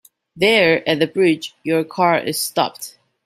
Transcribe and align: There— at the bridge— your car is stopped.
There— 0.35 0.81
at 0.89 0.97
the 0.97 1.05
bridge— 1.05 1.53
your 1.63 1.83
car 1.83 2.17
is 2.17 2.39
stopped. 2.41 2.97